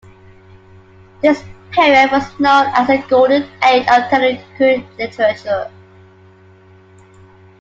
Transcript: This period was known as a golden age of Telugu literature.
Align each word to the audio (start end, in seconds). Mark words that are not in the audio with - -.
This 1.21 1.43
period 1.69 2.11
was 2.11 2.23
known 2.39 2.65
as 2.73 2.89
a 2.89 3.07
golden 3.07 3.43
age 3.63 3.83
of 3.87 4.09
Telugu 4.09 4.83
literature. 4.97 5.69